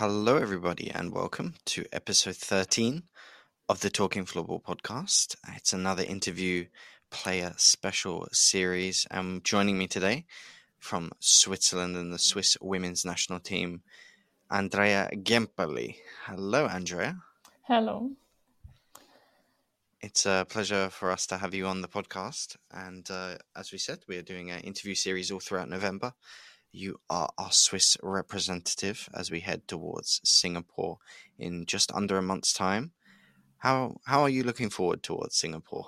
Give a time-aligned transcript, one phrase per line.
[0.00, 3.02] Hello, everybody, and welcome to episode 13
[3.68, 5.36] of the Talking Floorball podcast.
[5.54, 6.64] It's another interview
[7.10, 9.06] player special series.
[9.10, 10.24] And joining me today
[10.78, 13.82] from Switzerland and the Swiss women's national team,
[14.50, 15.96] Andrea Gämperli.
[16.24, 17.18] Hello, Andrea.
[17.64, 18.10] Hello.
[20.00, 22.56] It's a pleasure for us to have you on the podcast.
[22.72, 26.14] And uh, as we said, we are doing an interview series all throughout November.
[26.72, 30.98] You are our Swiss representative as we head towards Singapore
[31.38, 32.92] in just under a month's time.
[33.58, 35.86] How how are you looking forward towards Singapore?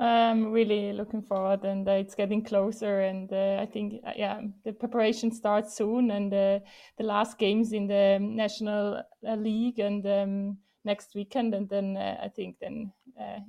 [0.00, 3.00] I'm really looking forward, and uh, it's getting closer.
[3.02, 6.60] And uh, I think, uh, yeah, the preparation starts soon, and uh,
[6.96, 12.16] the last games in the national uh, league, and um, next weekend, and then uh,
[12.24, 12.92] I think then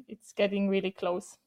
[0.10, 1.38] it's getting really close.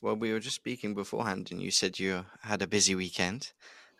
[0.00, 3.52] Well, we were just speaking beforehand, and you said you had a busy weekend.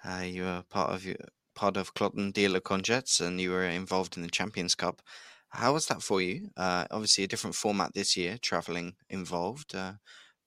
[0.05, 1.07] Uh, you were part of
[1.55, 5.03] part of Kloten Dietlikon Jets, and you were involved in the Champions Cup.
[5.51, 6.51] How was that for you?
[6.57, 9.75] Uh, obviously, a different format this year, traveling involved.
[9.75, 9.95] Uh,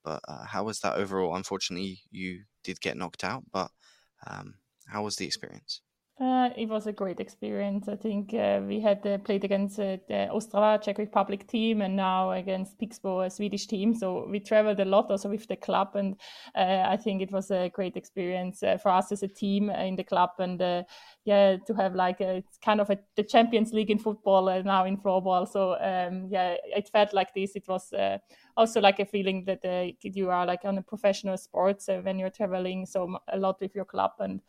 [0.03, 1.36] but uh, how was that overall?
[1.36, 3.72] Unfortunately, you did get knocked out, but
[4.28, 4.56] um,
[4.88, 5.81] how was the experience?
[6.22, 7.89] Uh, it was a great experience.
[7.89, 11.95] I think uh, we had uh, played against uh, the Ostrava Czech Republic team and
[11.95, 13.95] now against Pixbo, a Swedish team.
[13.95, 16.16] So we traveled a lot also with the club, and
[16.53, 19.95] uh, I think it was a great experience uh, for us as a team in
[19.95, 20.30] the club.
[20.38, 20.86] And
[21.25, 24.86] yeah, to have like a, it's kind of a, the Champions League in football now
[24.86, 25.47] in floorball.
[25.47, 27.55] So um, yeah, it felt like this.
[27.55, 27.92] It was
[28.55, 32.86] also like a feeling that you are like on a professional sports when you're traveling
[32.86, 34.42] so a lot with your club and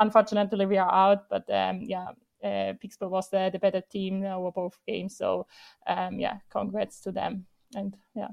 [0.00, 2.08] unfortunately, we are out, but um, yeah,
[2.42, 5.16] uh, was the, the better team over both games.
[5.16, 5.46] So
[5.86, 7.46] um, yeah, congrats to them.
[7.74, 8.28] And yeah.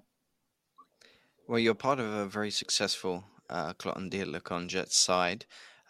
[1.48, 5.46] Well, you're part of a very successful uh, Kloten Dietlikon Jets side,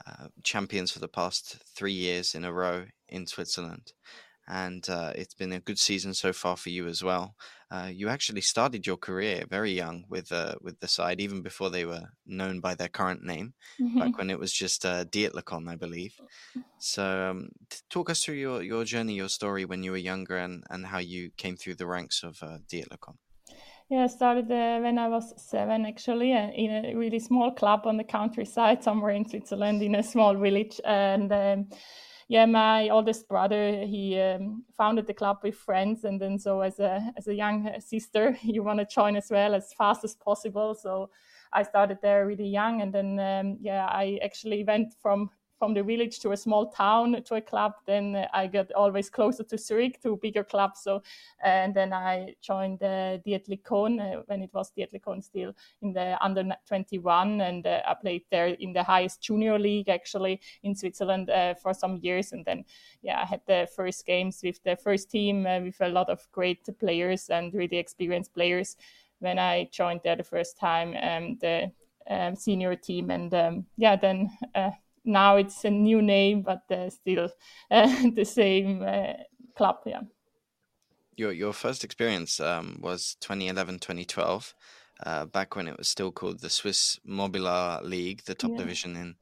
[0.06, 3.94] uh, champions for the past three years in a row in Switzerland
[4.48, 7.36] and uh, it's been a good season so far for you as well.
[7.72, 11.70] Uh, you actually started your career very young with uh, with the side, even before
[11.70, 14.00] they were known by their current name, mm-hmm.
[14.00, 16.14] back when it was just uh, Dietlikon, I believe.
[16.78, 17.50] So, um,
[17.90, 21.00] talk us through your, your journey, your story when you were younger, and, and how
[21.00, 23.16] you came through the ranks of uh, Dietlikon.
[23.90, 27.82] Yeah, I started uh, when I was seven, actually, uh, in a really small club
[27.86, 31.32] on the countryside somewhere in Switzerland, in a small village, and.
[31.32, 31.68] Um,
[32.28, 36.80] yeah, my oldest brother he um, founded the club with friends, and then so as
[36.80, 40.74] a as a young sister, you want to join as well as fast as possible.
[40.74, 41.10] So
[41.54, 45.84] I started there really young, and then um, yeah, I actually went from from the
[45.84, 47.74] village to a small town to a club.
[47.86, 50.82] Then I got always closer to Zurich to bigger clubs.
[50.84, 51.02] So
[51.44, 56.44] and then I joined the Dietlikon uh, when it was Dietlikon still in the under
[56.68, 61.54] 21, and uh, I played there in the highest junior league actually in Switzerland uh,
[61.56, 62.32] for some years.
[62.32, 62.66] And then
[63.02, 66.28] yeah, I had the first games with the first team uh, with a lot of
[66.32, 68.76] great players and really experienced players.
[69.20, 71.72] When I joined there the first time, um, the
[72.10, 74.72] um, senior team, and um, yeah, then uh,
[75.06, 77.30] now it's a new name, but uh, still
[77.72, 79.14] uh, the same uh,
[79.56, 79.78] club.
[79.86, 80.02] Yeah.
[81.16, 84.54] Your your first experience um, was 2011, 2012,
[85.06, 88.58] uh, back when it was still called the Swiss Mobiliar League, the top yeah.
[88.58, 89.16] division in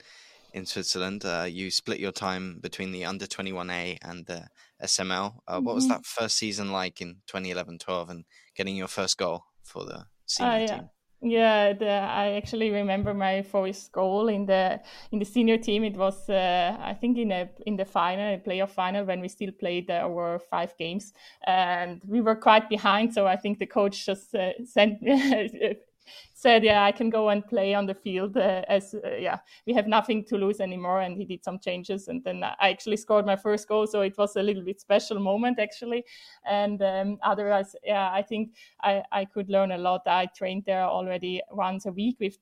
[0.53, 1.25] in Switzerland.
[1.25, 4.47] Uh, you split your time between the under 21A and the
[4.81, 5.39] SML.
[5.47, 5.65] Uh, mm-hmm.
[5.65, 5.93] What was mm-hmm.
[5.93, 10.59] that first season like in 2011, 12, and getting your first goal for the senior
[10.59, 10.65] yeah.
[10.67, 10.89] team?
[11.25, 14.81] Yeah, the, I actually remember my first goal in the
[15.13, 15.85] in the senior team.
[15.85, 19.29] It was uh, I think in a in the final, a playoff final, when we
[19.29, 21.13] still played uh, over five games,
[21.47, 23.13] and we were quite behind.
[23.13, 24.99] So I think the coach just uh, sent
[26.33, 29.73] said, "Yeah, I can go and play on the field uh, as uh, yeah, we
[29.73, 33.25] have nothing to lose anymore." And he did some changes, and then I actually scored
[33.25, 33.87] my first goal.
[33.87, 36.05] So it was a little bit special moment actually.
[36.45, 40.01] And um, otherwise, yeah, I think I, I could learn a lot.
[40.05, 42.37] I trained there already once a week with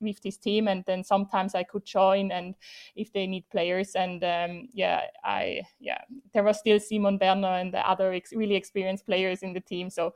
[0.00, 2.54] with this team, and then sometimes I could join and
[2.96, 3.94] if they need players.
[3.94, 5.98] And um, yeah, I yeah,
[6.32, 9.90] there was still Simone Berner and the other ex- really experienced players in the team.
[9.90, 10.14] So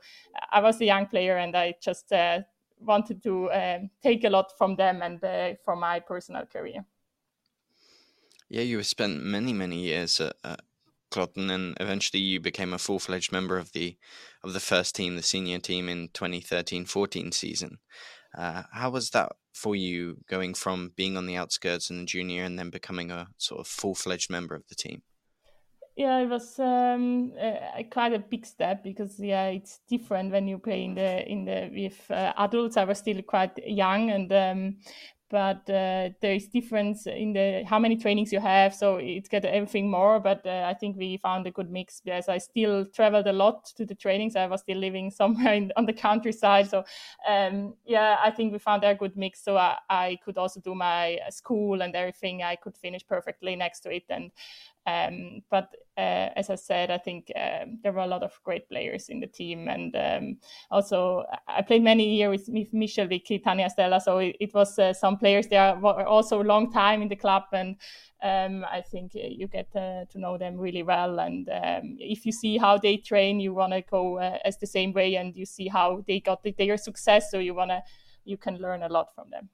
[0.51, 2.41] I was a young player, and I just uh,
[2.79, 6.85] wanted to um, take a lot from them and uh, from my personal career.
[8.49, 10.61] Yeah, you spent many many years at, at
[11.11, 13.97] Kloten, and eventually you became a full fledged member of the
[14.43, 17.79] of the first team, the senior team in 2013-14 season.
[18.37, 22.43] Uh, how was that for you, going from being on the outskirts and the junior,
[22.43, 25.01] and then becoming a sort of full fledged member of the team?
[25.95, 30.57] Yeah it was um, uh, quite a big step because yeah it's different when you
[30.57, 34.75] play in the in the with uh, adults i was still quite young and um,
[35.31, 39.43] but uh, there is difference in the how many trainings you have so it's got
[39.43, 41.99] everything more but uh, i think we found a good mix.
[41.99, 44.35] Because i still traveled a lot to the trainings.
[44.35, 46.83] I was still living somewhere in, on the countryside so
[47.27, 50.75] um, yeah i think we found a good mix so I, I could also do
[50.75, 52.43] my school and everything.
[52.43, 54.31] I could finish perfectly next to it and
[54.85, 58.67] um, but uh, as I said, I think uh, there were a lot of great
[58.67, 60.37] players in the team, and um,
[60.69, 64.93] also I played many years with, Michelle Wiki, Tanja Stella, so it, it was uh,
[64.93, 67.77] some players there were also a long time in the club, and
[68.21, 71.19] um, I think you get uh, to know them really well.
[71.19, 74.67] And um, if you see how they train, you want to go uh, as the
[74.67, 77.81] same way, and you see how they got the, their success, so you want to
[78.25, 79.49] you can learn a lot from them.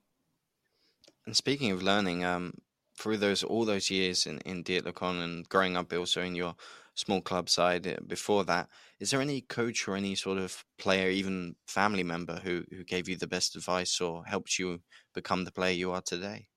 [1.24, 2.54] And speaking of learning, um,
[2.98, 6.54] through those all those years in in Dietlikon and growing up also in your
[6.94, 8.68] small club side uh, before that,
[9.00, 13.08] is there any coach or any sort of player, even family member, who who gave
[13.08, 14.82] you the best advice or helped you
[15.14, 16.48] become the player you are today?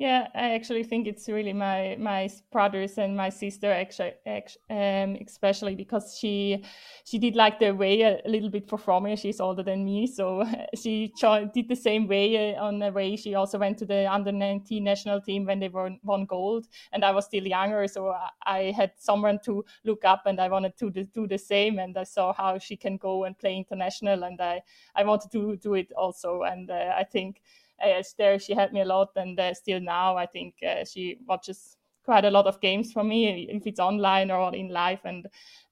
[0.00, 4.12] Yeah, I actually think it's really my my brothers and my sister actually,
[4.70, 6.62] um, especially because she
[7.04, 9.16] she did like the way a, little bit for me.
[9.16, 10.44] She's older than me, so
[10.80, 11.12] she
[11.52, 13.16] did the same way uh, on the way.
[13.16, 17.04] She also went to the under 19 national team when they won, won gold, and
[17.04, 18.14] I was still younger, so
[18.46, 21.80] I had someone to look up, and I wanted to do the same.
[21.80, 24.62] And I saw how she can go and play international, and I
[24.94, 26.42] I wanted to do it also.
[26.42, 27.42] And uh, I think
[28.16, 31.76] there she helped me a lot, and uh, still now I think uh, she watches
[32.04, 35.26] quite a lot of games for me if it's online or in live, and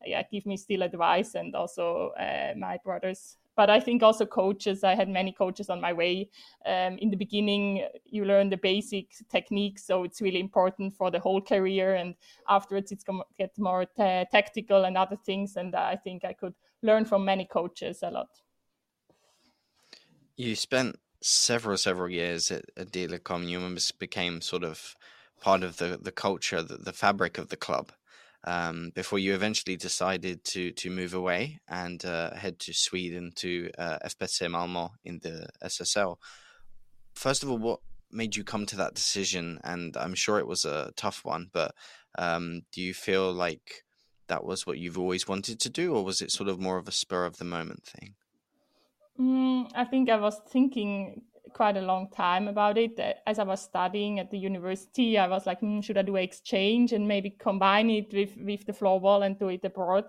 [0.04, 2.12] yeah, give me still advice and also
[2.56, 4.84] my brothers but I think also coaches.
[4.84, 6.28] I had many coaches on my way.
[6.66, 11.18] Um, in the beginning, you learn the basic techniques, so it's really important for the
[11.18, 11.94] whole career.
[11.94, 12.14] And
[12.48, 15.56] afterwards, it's to get more t- tactical and other things.
[15.56, 18.28] And I think I could learn from many coaches a lot.
[20.36, 24.94] You spent several several years at, at Dietlikon, you almost became sort of
[25.40, 27.92] part of the the culture, the, the fabric of the club.
[28.44, 33.70] Um, before you eventually decided to to move away and uh, head to Sweden to
[33.76, 36.16] uh, FBC Malmö in the SSL.
[37.14, 37.80] First of all, what
[38.12, 39.58] made you come to that decision?
[39.64, 41.74] And I'm sure it was a tough one, but
[42.18, 43.84] um, do you feel like
[44.28, 46.86] that was what you've always wanted to do, or was it sort of more of
[46.86, 48.14] a spur of the moment thing?
[49.18, 51.22] Mm, I think I was thinking
[51.52, 52.98] quite a long time about it.
[53.26, 56.92] As I was studying at the university, I was like, mm, should I do exchange
[56.92, 60.04] and maybe combine it with, with the floorball and do it abroad?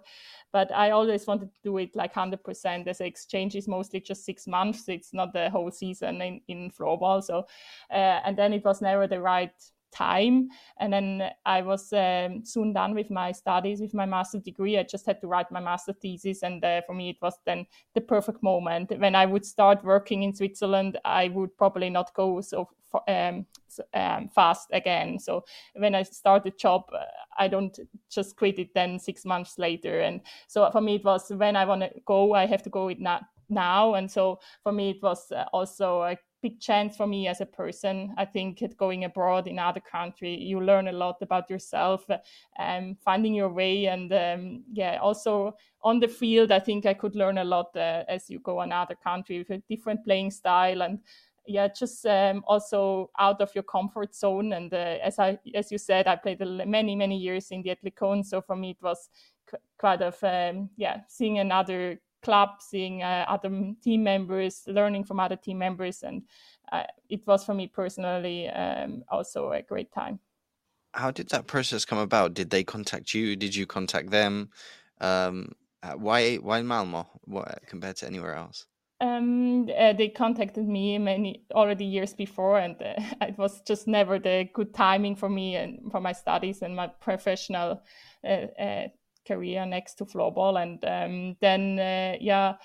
[0.52, 4.46] But I always wanted to do it like 100% as exchange is mostly just six
[4.46, 4.90] months.
[4.90, 7.24] It's not the whole season in, in floorball.
[7.24, 7.46] So,
[7.92, 9.54] uh, and then it was never the right
[9.92, 10.50] time.
[10.80, 14.78] And then I was um, soon done with my studies, with my master degree.
[14.78, 16.44] I just had to write my master thesis.
[16.44, 18.92] And uh, for me, it was then the perfect moment.
[19.00, 22.70] When I would start working in Switzerland, I would probably not go so
[23.08, 23.46] um,
[23.94, 25.20] um, fast again.
[25.20, 25.44] So
[25.76, 27.04] when I start a job, uh,
[27.38, 27.78] I don't
[28.10, 30.00] just quit it then six months later.
[30.00, 32.88] And so for me, it was when I want to go, I have to go
[32.88, 37.08] it now now and so for me it was uh, also a big chance for
[37.08, 38.14] me as a person.
[38.18, 42.06] I think going abroad in other country, you learn a lot about yourself,
[42.60, 47.16] um, finding your way, and um, yeah, also on the field, I think I could
[47.16, 51.00] learn a lot uh, as you go another country with a different playing style and
[51.48, 54.52] yeah, just um, also out of your comfort zone.
[54.54, 58.26] And uh, as I, as you said, I played many, many years in the Dietlikon,
[58.26, 59.10] so for me it was
[59.80, 63.50] quite of um, yeah, seeing another club, seeing uh, other
[63.82, 66.24] team members, learning from other team members, and
[66.74, 70.20] uh, it was for me personally um, also a great time.
[70.94, 72.34] How did that process come about?
[72.34, 73.38] Did they contact you?
[73.38, 74.50] Did you contact them?
[75.00, 75.54] Um,
[75.84, 78.68] uh, why why Malmö what, compared to anywhere else?
[79.00, 84.20] Um, uh, they contacted me many already years before, and uh, it was just never
[84.20, 87.82] the good timing for me and for my studies and my professional
[88.24, 88.88] uh, uh
[89.28, 90.62] career next to floorball.
[90.62, 92.56] And um, then, uh, yeah,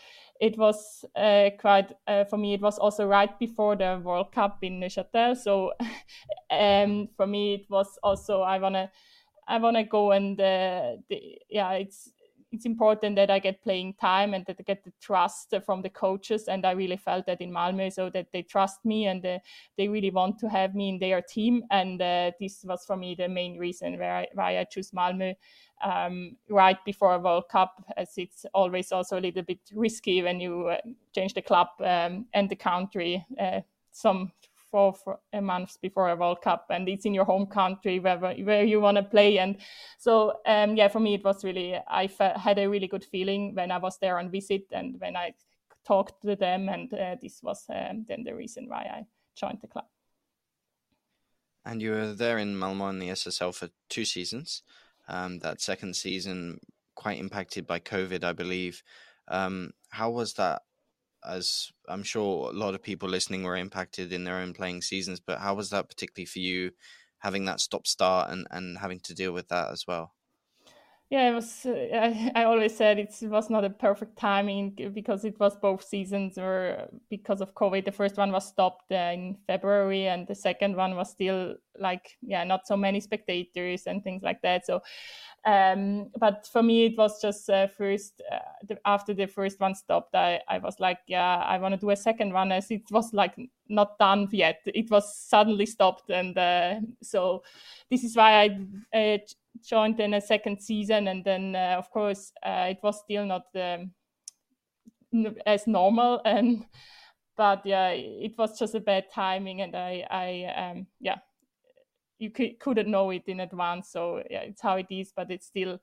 [0.41, 2.55] it was uh, quite uh, for me.
[2.55, 5.37] It was also right before the World Cup in Neuchâtel.
[5.37, 5.73] So
[6.51, 8.91] um, for me, it was also I wanna
[9.47, 12.11] I wanna go and uh, the, yeah, it's
[12.53, 15.89] it's important that I get playing time and that I get the trust from the
[15.89, 16.49] coaches.
[16.49, 19.39] And I really felt that in Malmö, so that they trust me and uh,
[19.79, 21.65] they really want to have me in their team.
[21.71, 25.35] And uh, this was for me the main reason I, why I choose Malmö
[25.83, 30.39] um, right before a World Cup, as it's always also a little bit risky when
[30.39, 30.77] you uh,
[31.15, 33.61] change the club um, and the country uh,
[34.73, 38.81] four, months before a World Cup, and it's in your home country where where you
[38.81, 39.39] want to play.
[39.39, 39.59] And
[39.99, 43.71] so, um, yeah, for me it was really I had a really good feeling when
[43.71, 45.35] I was there on visit and when I
[45.87, 49.69] talked to them, and uh, this was um, then the reason why I joined the
[49.69, 49.87] club.
[51.65, 54.63] And you were there in Malmö in the SSL for two seasons.
[55.09, 56.59] Um, that second season,
[56.95, 58.83] quite impacted by COVID, I believe.
[59.29, 60.63] Um, how was that?
[61.25, 65.21] As I'm sure a lot of people listening were impacted in their own playing seasons,
[65.21, 66.73] but how was that particularly for you,
[67.19, 70.15] having that stop start and, and having to deal with that as well?
[71.13, 71.67] yeah, it was.
[71.67, 75.85] Uh, I, I always said it was not a perfect timing because it was both
[75.85, 77.85] seasons were because of COVID.
[77.85, 82.45] The first one was stopped in February, and the second one was still like yeah,
[82.45, 84.67] not so many spectators and things like that.
[84.67, 84.83] So,
[85.45, 89.75] um, but for me, it was just uh, first uh, the, after the first one
[89.75, 92.83] stopped, I I was like yeah, I want to do a second one as it
[92.91, 93.35] was like
[93.69, 94.61] not done yet.
[94.67, 97.43] It was suddenly stopped, and uh, so
[97.91, 98.57] this is why
[98.93, 99.19] I uh,
[99.63, 103.47] joined in a second season, and then uh, of course uh, it was still not
[103.55, 103.93] um,
[105.47, 106.65] as normal, and
[107.37, 111.19] but yeah, it was just a bad timing, and I I um, yeah,
[112.23, 115.47] you c- couldn't know it in advance, so yeah, it's how it is, but it's
[115.47, 115.81] still.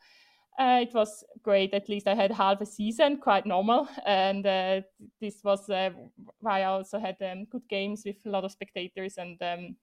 [0.59, 1.73] Uh, it was great.
[1.73, 4.81] At least I had half a season, quite normal, and uh,
[5.21, 5.91] this was uh,
[6.39, 9.75] why I also had um, good games with a lot of spectators, and um,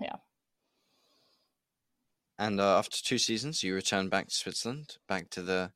[0.00, 0.16] yeah,
[2.40, 5.72] and uh, after two seasons, you returned back to Switzerland, back to the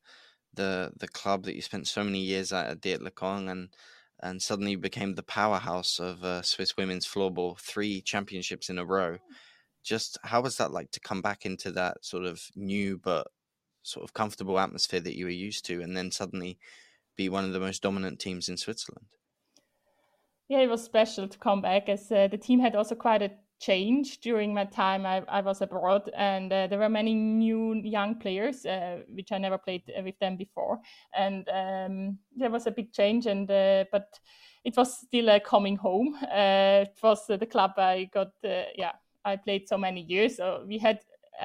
[0.55, 3.69] the the club that you spent so many years at, at Dietlikon, and
[4.21, 9.19] and suddenly became the powerhouse of uh, Swiss women's floorball, three championships in a row.
[9.85, 13.29] Just how was that like to come back into that sort of new but
[13.83, 16.59] sort of comfortable atmosphere that you were used to, and then suddenly
[17.17, 19.07] be one of the most dominant teams in Switzerland?
[20.49, 23.31] Yeah, it was special to come back as uh, the team had also quite a
[23.61, 28.19] change during my time I, I was abroad, and uh, there were many new young
[28.19, 30.81] players, uh, which I never played uh, with them before,
[31.17, 33.27] and um, there was a big change.
[33.27, 34.19] And uh, but
[34.65, 36.15] it was still a coming home.
[36.23, 38.33] Uh, it was the club I got.
[38.45, 38.93] Uh, yeah,
[39.25, 40.37] I played so many years.
[40.37, 41.01] So we had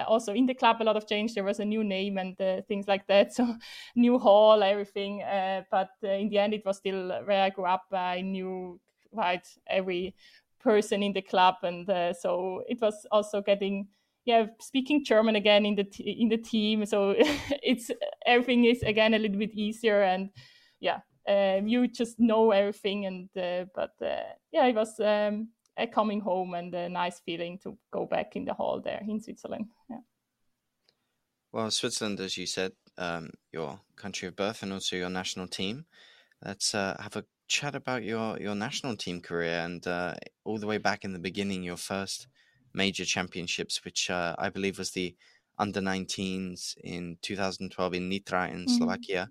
[0.08, 1.34] also in the club a lot of change.
[1.34, 3.34] There was a new name and things like that.
[3.36, 3.56] So
[3.96, 5.24] new hall, everything.
[5.72, 7.86] but in the end, it was still where I grew up.
[7.92, 8.80] I knew
[9.14, 10.16] quite every
[10.60, 13.88] person in the club, and uh, so it was also getting
[14.26, 16.86] yeah speaking German again in the t- in the team.
[16.86, 17.16] So
[17.64, 17.92] it's
[18.26, 20.30] everything is again a little bit easier, and
[20.80, 23.06] yeah, um, you just know everything.
[23.06, 27.58] And uh, but uh, yeah, it was um, a coming home and a nice feeling
[27.64, 29.68] to go back in the hall there in Switzerland.
[29.90, 30.02] Yeah.
[31.52, 35.86] Well, Switzerland, as you said, um, your country of birth and also your national team.
[36.46, 40.14] Let's uh, have a chat about your your national team career and uh,
[40.46, 42.28] all the way back in the beginning, your first
[42.74, 45.16] major championships, which uh, I believe was the
[45.58, 48.78] under 19s in 2012 in Nitra in mm-hmm.
[48.78, 49.30] Slovakia.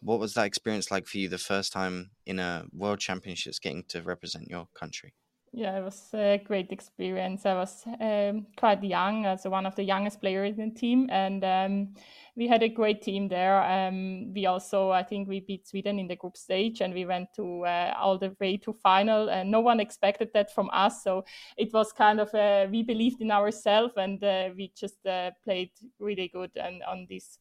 [0.00, 3.82] What was that experience like for you the first time in a world championships getting
[3.88, 5.14] to represent your country?
[5.58, 7.46] Yeah, it was a great experience.
[7.46, 11.42] I was um, quite young, as one of the youngest players in the team, and
[11.42, 11.94] um,
[12.36, 13.62] we had a great team there.
[13.62, 17.32] Um, we also, I think, we beat Sweden in the group stage, and we went
[17.36, 19.30] to uh, all the way to final.
[19.30, 21.24] And no one expected that from us, so
[21.56, 22.28] it was kind of
[22.70, 27.38] we believed in ourselves, and uh, we just uh, played really good and on this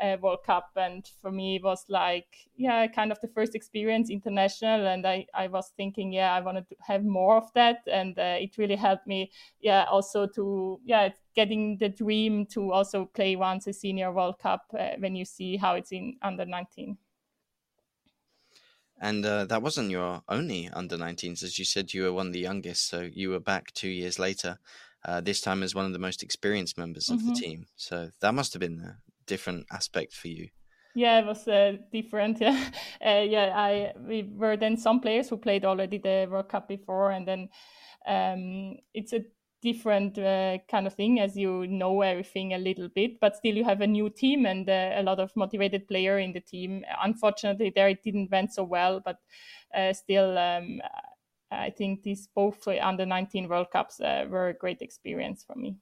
[0.00, 0.70] uh, World Cup.
[0.76, 4.86] And for me, it was like, yeah, kind of the first experience international.
[4.86, 7.82] And I, I was thinking, yeah, I wanted to have more of that.
[7.90, 13.04] And uh, it really helped me, yeah, also to, yeah, getting the dream to also
[13.04, 16.96] play once a senior World Cup uh, when you see how it's in under 19.
[19.00, 21.42] And uh, that wasn't your only under 19s.
[21.42, 22.88] As you said, you were one of the youngest.
[22.88, 24.58] So you were back two years later,
[25.04, 27.28] uh, this time as one of the most experienced members of mm-hmm.
[27.28, 27.66] the team.
[27.76, 28.96] So that must have been
[29.28, 30.48] different aspect for you?
[30.94, 32.40] Yeah, it was uh, different.
[32.40, 32.58] Yeah,
[33.06, 33.52] uh, yeah.
[33.54, 37.48] I we were then some players who played already the World Cup before, and then
[38.06, 39.24] um, it's a
[39.60, 43.64] different uh, kind of thing as you know everything a little bit, but still you
[43.64, 46.84] have a new team and uh, a lot of motivated player in the team.
[47.02, 49.18] Unfortunately, there it didn't went so well, but
[49.76, 50.36] uh, still.
[50.38, 50.80] Um,
[51.50, 55.76] I think these both under 19 World Cups uh, were a great experience for me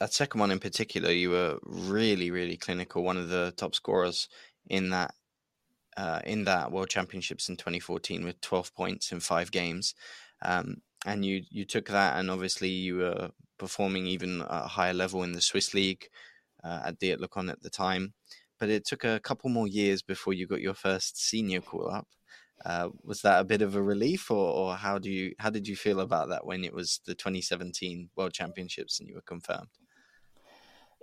[0.00, 3.04] that second one in particular, you were really, really clinical.
[3.04, 4.28] One of the top scorers
[4.68, 5.14] in that
[5.96, 9.94] uh, in that World Championships in 2014 with 12 points in five games,
[10.42, 14.94] um, and you you took that, and obviously you were performing even at a higher
[14.94, 16.08] level in the Swiss league
[16.64, 18.14] uh, at Dietlikon at the time.
[18.58, 22.08] But it took a couple more years before you got your first senior call up.
[22.64, 25.68] Uh, was that a bit of a relief, or, or how do you how did
[25.68, 29.68] you feel about that when it was the 2017 World Championships and you were confirmed?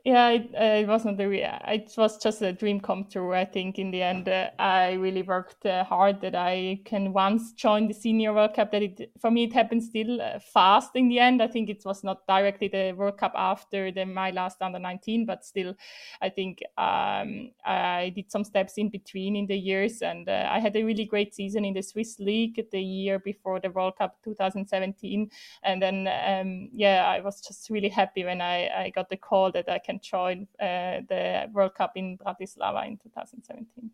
[0.08, 3.34] Yeah, it, uh, it wasn't a re- it was just a dream come true.
[3.34, 7.52] I think in the end, uh, I really worked uh, hard that I can once
[7.52, 8.72] join the senior World Cup.
[8.72, 11.42] That it for me it happened still uh, fast in the end.
[11.42, 15.26] I think it was not directly the World Cup after the my last under nineteen,
[15.26, 15.76] but still,
[16.22, 20.60] I think um, I did some steps in between in the years, and uh, I
[20.60, 24.16] had a really great season in the Swiss League the year before the World Cup
[24.24, 25.30] 2017,
[25.64, 29.52] and then um, yeah, I was just really happy when I I got the call
[29.52, 33.92] that I can join uh, the World Cup in Bratislava in 2017.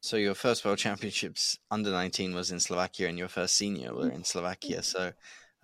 [0.00, 4.10] So your first World Championships under 19 was in Slovakia, and your first senior were
[4.10, 4.82] in Slovakia.
[4.82, 5.12] So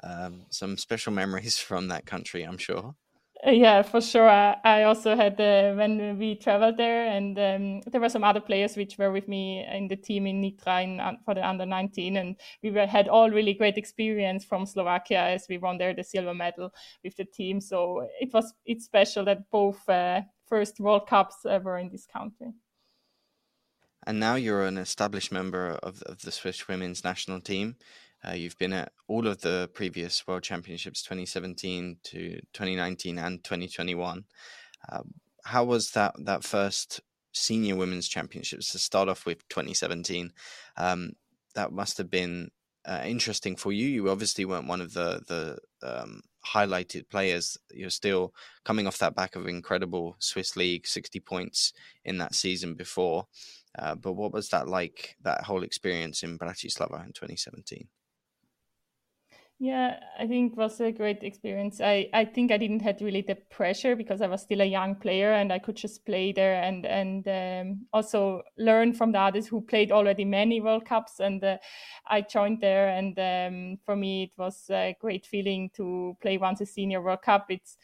[0.03, 2.95] um, some special memories from that country, I'm sure.
[3.47, 4.29] Uh, yeah, for sure.
[4.29, 8.75] I, also had uh, when we traveled there, and um, there were some other players
[8.75, 12.37] which were with me in the team in Nitra in, for the under 19, and
[12.63, 16.33] we were, had all really great experience from Slovakia as we won there the silver
[16.33, 16.73] medal
[17.03, 17.61] with the team.
[17.61, 22.53] So it was it's special that both uh, first World Cups ever in this country.
[24.07, 27.77] And now you're an established member of, of the Swiss women's national team.
[28.27, 34.25] Uh, you've been at all of the previous World Championships, 2017 to 2019 and 2021.
[34.89, 35.03] Uh,
[35.45, 37.01] how was that that first
[37.33, 40.33] senior women's championships to start off with 2017?
[40.77, 41.13] Um,
[41.55, 42.51] that must have been
[42.87, 43.87] uh, interesting for you.
[43.87, 47.59] You obviously weren't one of the the um, highlighted players.
[47.73, 48.33] You're still
[48.65, 51.73] coming off that back of incredible Swiss league, 60 points
[52.05, 53.27] in that season before.
[53.79, 55.17] Uh, but what was that like?
[55.23, 57.89] That whole experience in Bratislava in 2017?
[59.61, 61.81] Yeah, I think was a great experience.
[61.81, 64.97] I, I think I didn't have really the pressure because I was still a young
[64.97, 69.47] player and I could just play there and and um, also learn from the others
[69.47, 71.21] who played already many World Cups.
[71.21, 71.59] And uh,
[72.07, 76.61] I joined there, and um, for me it was a great feeling to play once
[76.61, 77.47] a senior World Cup.
[77.49, 77.79] It's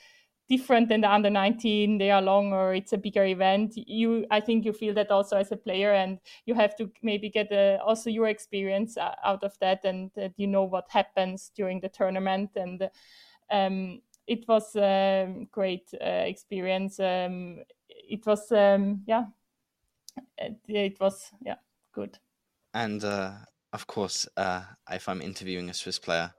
[0.50, 3.72] different than the under 19 they are longer it's a bigger event.
[3.76, 7.30] You i think you feel that also as a player and you have to maybe
[7.30, 11.50] get a, also your experience uh, out of that and that you know what happens
[11.56, 12.90] during the tournament and
[13.50, 14.00] um,
[14.30, 17.00] it was a great uh, experience.
[17.00, 19.24] Um, it was um, yeah.
[20.38, 21.56] It, it, was yeah
[21.92, 22.18] good.
[22.74, 23.32] And uh,
[23.72, 26.32] of course, uh, if I'm interviewing a Swiss player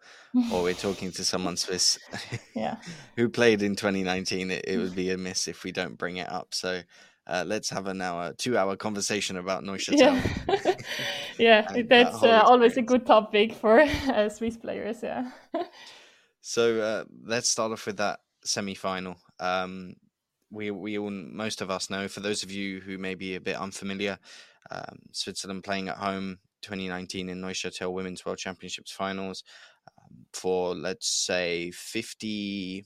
[0.52, 1.98] or we're talking to someone Swiss
[2.56, 2.78] yeah.
[3.16, 6.30] who played in 2019, it, it, would be a miss if we don't bring it
[6.30, 6.54] up.
[6.54, 6.82] So
[7.28, 9.98] uh, let's have an hour, two hour conversation about Neuchâtel.
[10.58, 10.76] Yeah,
[11.38, 15.02] yeah that's that uh, always a good topic for uh, Swiss players.
[15.02, 15.32] Yeah.
[16.42, 19.16] so uh, let's start off with that semi final.
[19.40, 19.96] Um,
[20.50, 22.10] we we all most of us know.
[22.10, 24.20] For those of you who may be a bit unfamiliar,
[24.70, 29.44] um, Switzerland playing at home 2019 in Neuchâtel Women's World Championships finals
[29.88, 32.86] um, for, let's say, 50,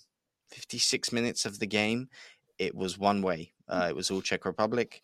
[0.49, 2.09] 56 minutes of the game.
[2.57, 3.89] It was one way, uh, mm.
[3.89, 5.01] it was all Czech Republic.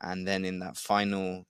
[0.00, 1.46] And then in that final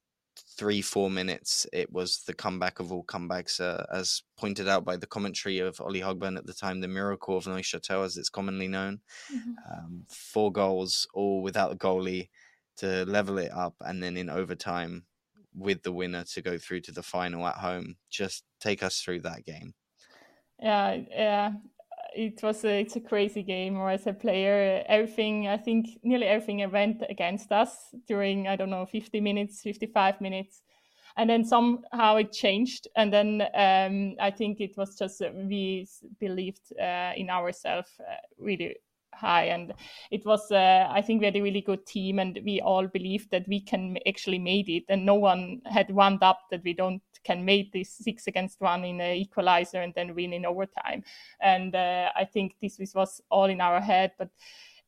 [0.56, 4.96] three, four minutes, it was the comeback of all comebacks, uh, as pointed out by
[4.96, 8.68] the commentary of Ollie Hogburn at the time, the miracle of Neuchâtel, as it's commonly
[8.68, 9.00] known.
[9.32, 9.52] Mm-hmm.
[9.72, 12.28] Um, four goals, all without a goalie
[12.78, 13.74] to level it up.
[13.80, 15.04] And then in overtime,
[15.54, 17.96] with the winner to go through to the final at home.
[18.10, 19.74] Just take us through that game.
[20.60, 21.52] Yeah, yeah.
[22.14, 23.76] It was a, it's a crazy game.
[23.76, 28.70] Or as a player, everything I think nearly everything went against us during I don't
[28.70, 30.62] know 50 minutes, 55 minutes,
[31.16, 32.86] and then somehow it changed.
[32.96, 35.86] And then um, I think it was just we
[36.20, 38.76] believed uh, in ourselves uh, really
[39.14, 39.44] high.
[39.44, 39.72] And
[40.10, 43.30] it was uh, i think we had a really good team and we all believed
[43.30, 44.84] that we can actually made it.
[44.88, 48.84] And no one had wound up that we don't can make this six against one
[48.84, 51.04] in an equalizer and then win in overtime.
[51.40, 54.28] And uh, i think this was all in our head but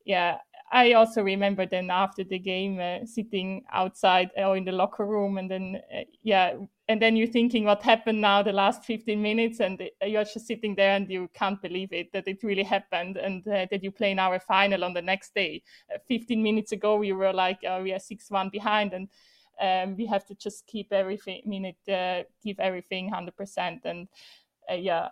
[0.05, 0.39] yeah
[0.73, 5.39] I also remember then after the game uh, sitting outside or in the locker room,
[5.39, 6.55] and then uh, yeah,
[6.89, 10.47] and then you're thinking what happened now the last 15 minutes, and uh, you're just
[10.47, 13.91] sitting there and you can't believe it that it really happened, and uh, that you
[13.91, 15.63] play in our final on the next day.
[15.95, 19.09] Uh, 15 minutes ago, we were like we are six one behind, and
[19.61, 24.09] um, we have to just keep everything minute, uh, give everything 100%, and
[24.71, 25.09] yeah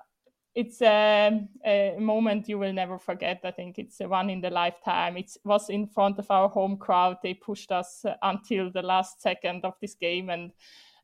[0.55, 3.41] it's a, a, moment you will never forget.
[3.45, 5.17] I think it's a one in the lifetime.
[5.17, 7.19] It was in front of our home crowd.
[7.23, 10.53] They pushed us until the last second of this game, and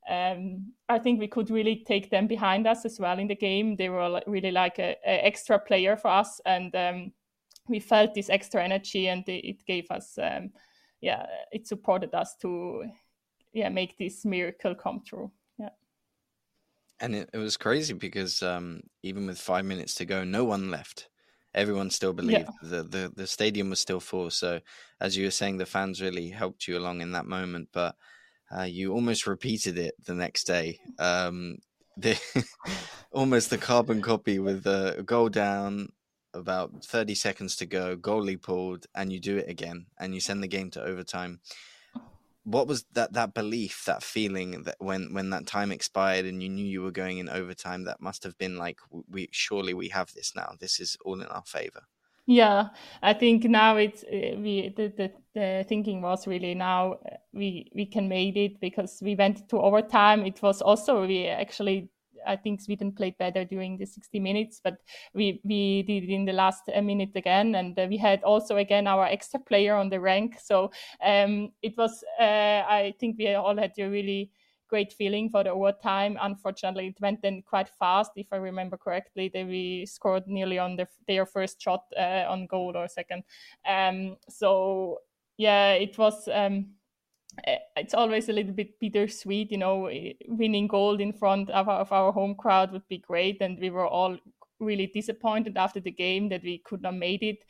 [0.09, 3.77] um, I think we could really take them behind us as well in the game.
[3.77, 7.13] They were really like a, a extra player for us, and um,
[7.69, 10.51] we felt this extra energy, and it gave us, um,
[11.01, 12.85] yeah, it supported us to,
[13.55, 15.31] yeah, make this miracle come true
[17.01, 20.71] and it, it was crazy because um, even with five minutes to go, no one
[20.71, 21.09] left.
[21.55, 22.69] everyone still believed yeah.
[22.71, 24.31] the, the the stadium was still full.
[24.31, 24.61] So
[25.01, 27.95] as you were saying, the fans really helped you along in that moment, but.
[28.51, 30.81] Uh, you almost repeated it the next day.
[30.99, 31.59] Um,
[31.99, 32.19] the
[33.13, 35.91] almost the carbon copy with a goal down,
[36.33, 40.43] about 30 seconds to go, goalie pulled, and you do it again, and you send
[40.43, 41.41] the game to overtime.
[42.51, 46.49] What was that that belief, that feeling that when when that time expired and you
[46.49, 48.79] knew you were going in overtime, that must have been like,
[49.11, 50.55] we surely we have this now.
[50.59, 51.83] This is all in our favor.
[52.27, 52.69] Yeah,
[53.03, 57.71] I think now it's uh, we the, the, the thinking was really now uh, we
[57.75, 60.27] we can make it because we went to overtime.
[60.27, 61.91] It was also we actually
[62.27, 64.79] I think Sweden played better during the 60 minutes, but
[65.15, 68.57] we we did it in the last uh, minute again, and uh, we had also
[68.57, 70.39] again our extra player on the rank.
[70.41, 70.71] So
[71.05, 74.31] um, it was uh, I think we all had a really
[74.69, 76.19] great feeling for the overtime.
[76.21, 78.13] Unfortunately, it went then quite fast.
[78.17, 82.47] If I remember correctly, they we scored nearly on the, their first shot uh, on
[82.47, 83.25] goal or second.
[83.67, 84.99] Um, so
[85.37, 86.29] yeah, it was.
[86.33, 86.78] Um,
[87.77, 91.81] it's always a little bit bittersweet, you know, eh, winning gold in front of our,
[91.81, 93.41] of our home crowd would be great.
[93.41, 94.17] And we were all
[94.61, 97.45] really disappointed after the game that we could not made it.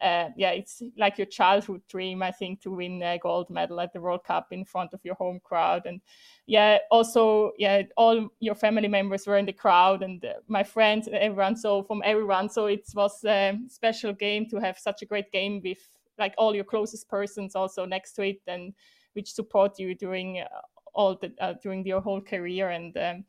[0.00, 3.92] Uh, yeah, it's like your childhood dream, I think, to win a gold medal at
[3.92, 5.86] the World Cup in front of your home crowd.
[5.86, 6.00] And
[6.46, 11.08] yeah, also, yeah, all your family members were in the crowd and uh, my friends,
[11.12, 11.56] everyone.
[11.56, 15.60] So from everyone, so it was a special game to have such a great game
[15.64, 15.78] with
[16.16, 18.74] like all your closest persons also next to it and
[19.18, 20.46] which support you during uh,
[20.94, 22.70] all the uh, during your whole career.
[22.70, 23.24] And um,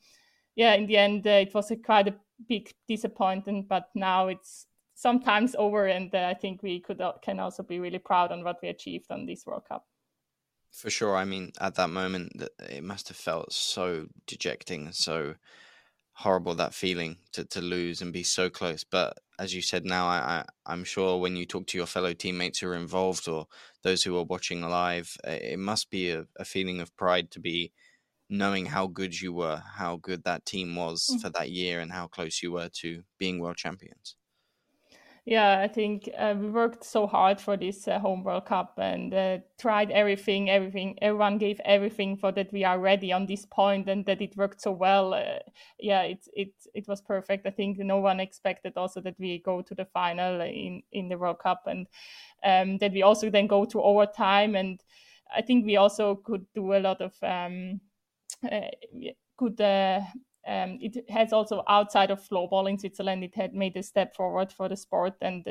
[0.55, 2.15] yeah, in the end, uh, it was a quite a
[2.47, 7.79] big disappointment, but now it's sometimes over, and I think we could can also be
[7.79, 9.87] really proud on what we achieved on this World Cup.
[10.71, 11.15] For sure.
[11.15, 15.33] I mean, at that moment, it must have felt so dejecting, so
[16.19, 18.83] horrible that feeling to, to lose and be so close.
[18.83, 22.11] But as you said now, I, I, am sure when you talk to your fellow
[22.11, 23.47] teammates who are involved or
[23.83, 27.71] those who are watching live, it must be a, a feeling of pride to be
[28.29, 31.19] knowing how good you were, how good that team was mm-hmm.
[31.19, 34.15] for that year, and how close you were to being world champions
[35.25, 39.13] yeah, I think uh, we worked so hard for this uh, home World Cup and
[39.13, 40.97] uh, tried everything, everything.
[41.01, 44.61] Everyone gave everything for that we are ready on this point and that it worked
[44.61, 45.13] so well.
[45.13, 45.39] Uh,
[45.79, 47.45] yeah, it it it was perfect.
[47.45, 51.17] I think no one expected also that we go to the final in in the
[51.17, 51.87] World Cup and
[52.43, 54.55] um, that we also then go to overtime.
[54.55, 54.81] And
[55.35, 57.81] I think we also could do a lot of um,
[59.37, 60.01] good uh,
[60.49, 64.51] um, it has also outside of floorball in Switzerland, it had made a step forward
[64.51, 65.47] for the sport, and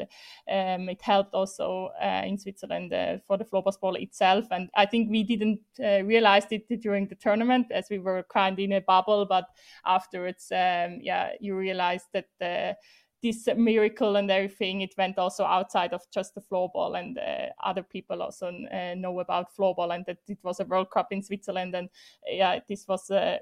[0.51, 4.47] um, it helped also uh, in Switzerland uh, for the floorball itself.
[4.51, 8.55] And I think we didn't uh, realize it during the tournament as we were kind
[8.55, 9.47] of in a bubble, but
[9.87, 12.77] afterwards, um, yeah, you realize that
[13.23, 17.83] this miracle and everything it went also outside of just the floorball and uh, other
[17.83, 21.75] people also uh, know about floorball and that it was a world cup in switzerland
[21.75, 21.89] and
[22.27, 23.39] yeah this was uh,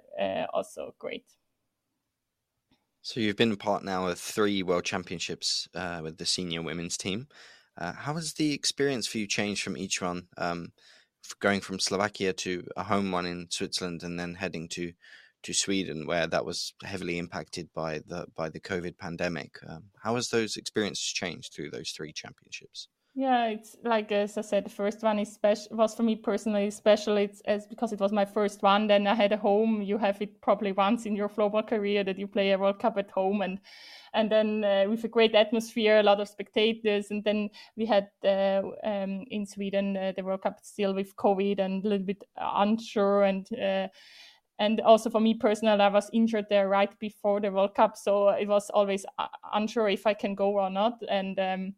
[0.54, 1.26] also great
[3.06, 7.28] so you've been part now of three world championships uh, with the senior women's team.
[7.78, 10.72] Uh, how has the experience for you changed from each one, um,
[11.38, 14.92] going from Slovakia to a home one in Switzerland, and then heading to
[15.44, 19.60] to Sweden, where that was heavily impacted by the by the COVID pandemic?
[19.68, 22.88] Um, how has those experiences changed through those three championships?
[23.18, 26.70] Yeah, it's like as I said, the first one is special was for me personally
[26.70, 27.16] special.
[27.16, 28.88] It's as because it was my first one.
[28.88, 29.80] Then I had a home.
[29.80, 32.98] You have it probably once in your floorball career that you play a World Cup
[32.98, 33.58] at home, and
[34.12, 37.10] and then uh, with a great atmosphere, a lot of spectators.
[37.10, 41.58] And then we had uh, um, in Sweden uh, the World Cup still with COVID
[41.58, 43.48] and a little bit unsure and.
[43.58, 43.88] Uh,
[44.58, 48.30] and also for me personally, I was injured there right before the World Cup, so
[48.30, 50.94] it was always uh, unsure if I can go or not.
[51.10, 51.74] And um,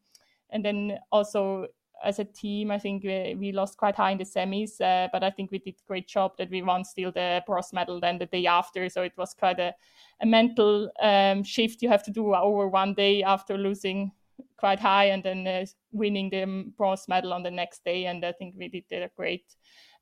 [0.50, 1.66] and then also
[2.04, 5.24] as a team, I think we, we lost quite high in the semis, uh, but
[5.24, 8.18] I think we did a great job that we won still the bronze medal then
[8.18, 8.88] the day after.
[8.88, 9.74] So it was quite a,
[10.20, 14.12] a mental um, shift you have to do over one day after losing
[14.56, 18.06] quite high and then uh, winning the bronze medal on the next day.
[18.06, 19.44] And I think we did a great.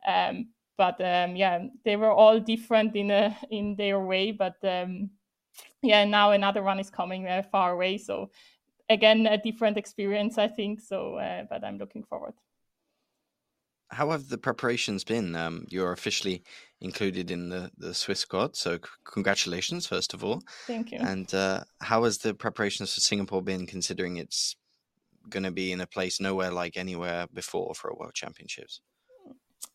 [0.06, 4.32] Um, but um, yeah, they were all different in a, in their way.
[4.32, 5.10] But um,
[5.82, 7.96] yeah, now another one is coming uh, far away.
[7.96, 8.30] So
[8.88, 12.34] again a different experience i think so uh, but i'm looking forward.
[13.90, 15.36] How have the preparations been?
[15.36, 16.42] Um, you're officially
[16.80, 20.42] included in the, the swiss squad so c- congratulations first of all.
[20.66, 20.98] Thank you.
[20.98, 24.56] And uh, how has the preparations for singapore been considering it's
[25.28, 28.80] going to be in a place nowhere like anywhere before for a world championships?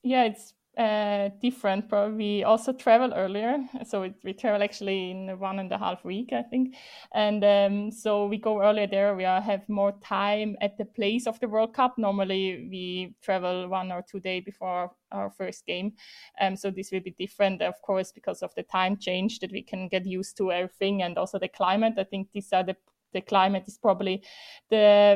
[0.04, 1.90] Yeah it's uh, different.
[1.90, 6.34] But we also travel earlier, so we travel actually in one and a half week,
[6.34, 6.76] I think,
[7.14, 9.16] and um, so we go earlier there.
[9.16, 11.98] We are, have more time at the place of the World Cup.
[11.98, 15.94] Normally, we travel one or two days before our first game,
[16.40, 19.62] um, so this will be different, of course, because of the time change that we
[19.62, 21.94] can get used to everything and also the climate.
[21.98, 22.76] I think these are the
[23.14, 24.24] the climate is probably
[24.70, 25.16] the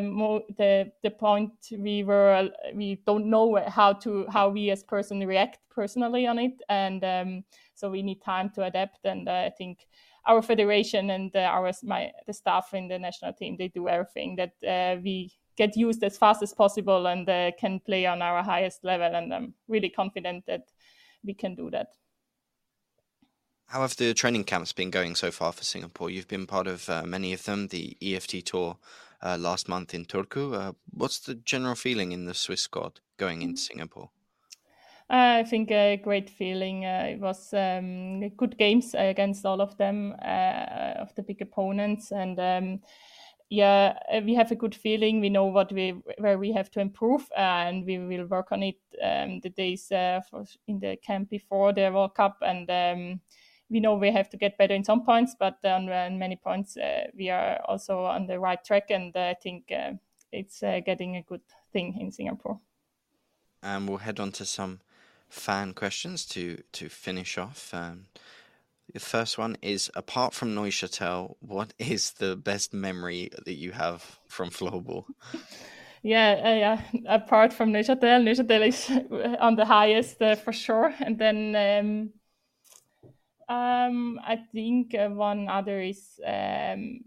[0.57, 5.59] the the point we were we don't know how to how we as person react
[5.69, 6.61] personally on it.
[6.69, 9.05] And um, so we need time to adapt.
[9.05, 9.87] And uh, i think
[10.27, 14.35] our federation and uh, our my the staff in the national team they do everything
[14.35, 18.43] that uh, we get used as fast as possible and uh, can play on our
[18.43, 19.15] highest level.
[19.15, 20.63] And i'm really confident that
[21.23, 21.87] we can do that
[23.67, 26.09] how have the training camps been going so far for Singapore?
[26.09, 28.77] You've been part of uh, many of them, the EFT tour
[29.21, 30.53] uh, last month in Turku.
[30.53, 33.73] Uh, what's the general feeling in the Swiss squad going into mm-hmm.
[33.73, 34.09] Singapore?
[35.09, 36.85] I think a great feeling.
[36.85, 42.11] Uh, it was um, good games against all of them, uh, of the big opponents,
[42.11, 42.79] and um,
[43.49, 45.21] yeah, uh, we have a good feeling.
[45.21, 48.77] We know what we where we have to improve, and we will work on it
[49.03, 53.21] um, the days for, in the camp before the World Cup, and um,
[53.69, 56.77] we know we have to get better in some points, but on, on many points
[56.77, 59.93] uh, we are also on the right track, and I think uh,
[60.31, 61.41] it's uh, getting a good
[61.73, 62.59] thing in Singapore.
[63.63, 64.81] And we'll head on to some
[65.29, 67.73] fan questions to to finish off.
[67.73, 68.05] Um,
[68.93, 74.19] the first one is: apart from Neuchâtel, what is the best memory that you have
[74.27, 75.05] from floorball?
[76.03, 76.81] yeah, uh, yeah.
[77.07, 78.91] Apart from Neuchâtel, Neuchâtel is
[79.39, 81.55] on the highest uh, for sure, and then.
[81.55, 82.09] Um,
[83.49, 86.99] um, I think uh, one other is um,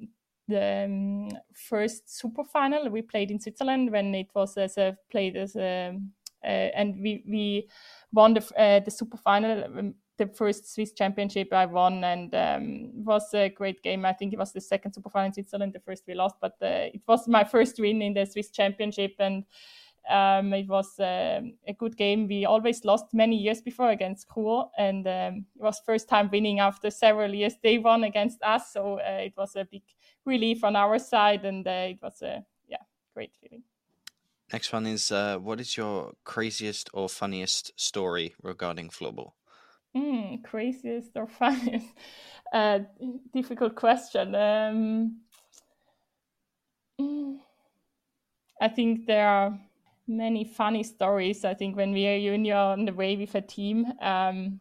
[0.46, 5.37] the um, first super final we played in Switzerland when it was as a played
[5.37, 5.98] as a
[6.44, 7.68] uh, and we we
[8.12, 13.05] won the uh, the super final um, the first Swiss championship I won and um,
[13.05, 14.05] was a great game.
[14.05, 15.72] I think it was the second super final in Switzerland.
[15.72, 19.14] The first we lost, but uh, it was my first win in the Swiss championship
[19.20, 19.44] and
[20.09, 22.27] um, it was uh, a good game.
[22.29, 26.61] We always lost many years before against Chur, and um, it was first time winning
[26.61, 27.55] after several years.
[27.62, 29.83] They won against us, so uh, it was a big
[30.25, 32.83] relief on our side, and uh, it was a yeah
[33.14, 33.62] great feeling.
[34.53, 39.33] Next one is uh, what is your craziest or funniest story regarding floorball?
[39.97, 41.87] Mm, craziest or funniest?
[42.53, 42.81] Uh,
[43.35, 44.35] difficult question.
[44.35, 45.21] Um,
[47.01, 47.38] mm,
[48.61, 49.59] I think there are
[50.09, 51.44] many funny stories.
[51.44, 54.61] I think when we are junior on the way with a team, um,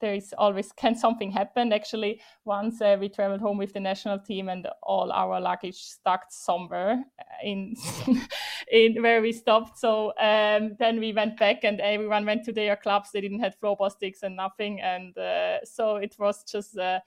[0.00, 1.72] there is always can something happen.
[1.72, 6.26] Actually, once uh, we traveled home with the national team and all our luggage stuck
[6.30, 7.04] somewhere
[7.42, 7.74] in
[8.72, 9.78] in where we stopped.
[9.78, 13.10] So um, then we went back and everyone went to their clubs.
[13.12, 16.78] They didn't have floorball sticks and nothing, and uh, so it was just.
[16.78, 17.00] Uh,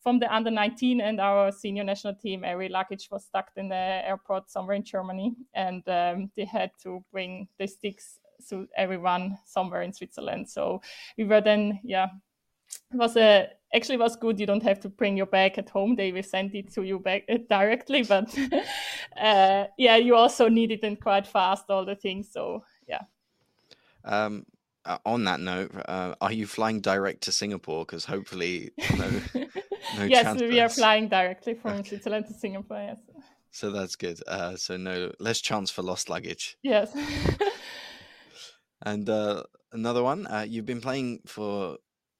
[0.00, 3.74] from the under 19 and our senior national team, every luggage was stuck in the
[3.74, 9.82] airport somewhere in Germany, and um, they had to bring the sticks to everyone somewhere
[9.82, 10.48] in Switzerland.
[10.48, 10.80] So
[11.18, 12.06] we were then, yeah,
[12.92, 14.40] it was a actually was good.
[14.40, 16.98] You don't have to bring your bag at home; they will send it to you
[16.98, 18.02] back uh, directly.
[18.08, 18.34] But
[19.20, 22.30] uh, yeah, you also need it and quite fast all the things.
[22.32, 23.02] So yeah.
[24.04, 24.46] Um,
[24.84, 27.84] uh, on that note, uh, are you flying direct to Singapore?
[27.84, 29.10] Because hopefully, no,
[29.96, 32.78] no yes, we are flying directly from Switzerland to Singapore.
[32.78, 32.98] Yes.
[33.50, 34.20] So that's good.
[34.26, 36.56] Uh, so no less chance for lost luggage.
[36.62, 36.96] Yes.
[38.82, 41.78] and uh, another one, uh, you've been playing for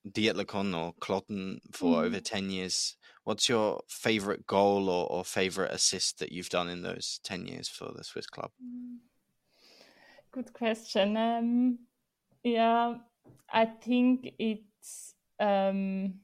[0.08, 1.98] Dietlikon or Kloten for mm.
[1.98, 2.22] over mm-hmm.
[2.22, 2.96] ten years.
[3.24, 7.68] What's your favorite goal or, or favorite assist that you've done in those ten years
[7.68, 8.50] for the Swiss club?
[8.62, 8.96] Mm.
[10.32, 11.16] Good question.
[11.16, 11.78] Um,
[12.44, 12.94] yeah,
[13.52, 16.14] I think it's um,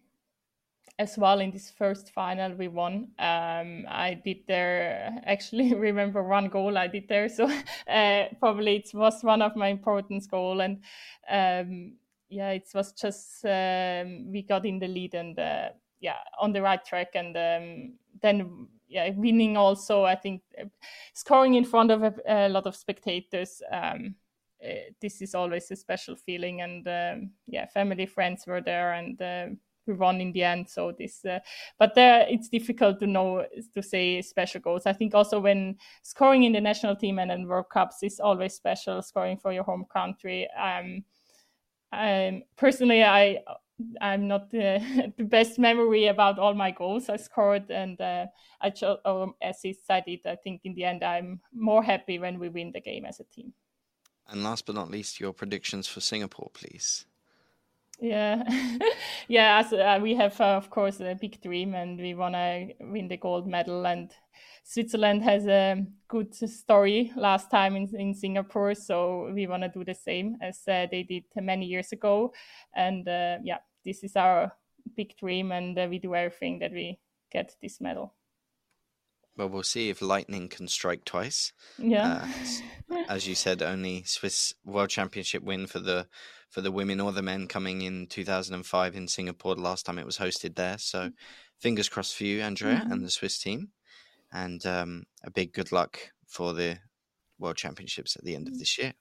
[0.99, 3.09] as well in this first final we won.
[3.19, 7.51] Um, I did there actually remember one goal I did there, so
[7.89, 10.83] uh, probably it was one of my important goal and
[11.31, 11.93] um,
[12.29, 15.69] yeah, it was just um, we got in the lead and uh,
[16.01, 20.65] yeah on the right track and um, then yeah winning also I think uh,
[21.15, 23.63] scoring in front of a, a lot of spectators.
[23.71, 24.17] Um,
[24.65, 29.21] uh, this is always a special feeling and um, yeah family friends were there and
[29.21, 29.47] uh,
[29.87, 31.39] we won in the end so this uh,
[31.79, 33.45] but there it's difficult to know
[33.75, 34.87] to say special goals.
[34.87, 38.55] I think also when scoring in the national team and in world cups is always
[38.55, 40.49] special scoring for your home country.
[40.59, 41.05] Um,
[41.93, 43.39] um personally i
[44.01, 44.81] i'm not uh,
[45.17, 48.27] the best memory about all my goals i scored and uh,
[48.61, 50.21] i chose um, assists i did.
[50.27, 53.25] I think in the end i'm more happy when we win the game as a
[53.25, 53.53] team.
[54.29, 57.07] And last but not least, your predictions for Singapore, please.
[57.99, 58.43] Yeah,
[59.29, 59.59] yeah.
[59.65, 63.09] As uh, we have, uh, of course, a big dream, and we want to win
[63.09, 63.87] the gold medal.
[63.87, 64.13] And
[64.65, 69.85] Switzerland has a good story last time in, in Singapore, so we want to do
[69.85, 72.35] the same as uh, they did many years ago.
[72.75, 74.53] And uh, yeah, this is our
[74.95, 76.99] big dream, and uh, we do everything that we
[77.33, 78.13] get this medal.
[79.37, 81.53] Well, we'll see if lightning can strike twice.
[81.79, 82.27] Yeah.
[82.91, 86.07] Uh, as you said, only Swiss World Championship win for the
[86.49, 89.55] for the women or the men coming in 2005 in Singapore.
[89.55, 90.79] The last time it was hosted there.
[90.79, 91.11] So,
[91.59, 92.93] fingers crossed for you, Andrea, mm-hmm.
[92.93, 93.73] and the Swiss team,
[94.33, 96.79] and um, a big good luck for the
[97.39, 98.95] World Championships at the end of this year.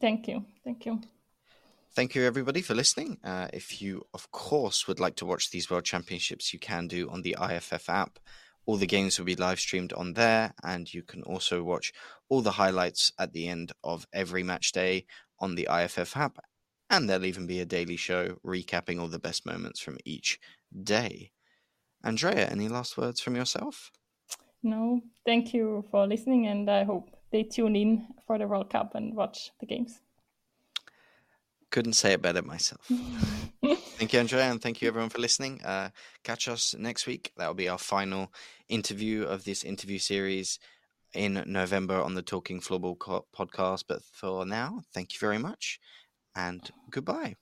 [0.00, 0.44] Thank you.
[0.64, 1.00] Thank you.
[1.94, 3.18] Thank you, everybody, for listening.
[3.24, 7.08] Uh, if you, of course, would like to watch these World Championships, you can do
[7.10, 8.18] on the IFF app.
[8.68, 11.90] All the games will be live streamed on there, and you can also watch
[12.28, 15.06] all the highlights at the end of every match day
[15.38, 16.36] on the IFF app.
[16.90, 20.38] And there'll even be a daily show recapping all the best moments from each
[20.82, 21.32] day.
[22.04, 23.90] Andrea, any last words from yourself?
[24.62, 28.94] No, thank you for listening, and I hope they tune in for the World Cup
[28.94, 30.02] and watch the games.
[31.70, 32.80] Couldn't say it better myself.
[33.98, 35.62] thank you, Andrea, and thank you everyone for listening.
[35.62, 35.90] Uh,
[36.24, 37.32] catch us next week.
[37.36, 38.32] That'll be our final
[38.68, 40.58] interview of this interview series
[41.14, 43.84] in November on the Talking Floorball podcast.
[43.88, 45.80] But for now, thank you very much
[46.34, 47.34] and goodbye.